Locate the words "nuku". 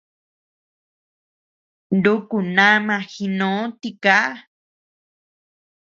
2.01-2.37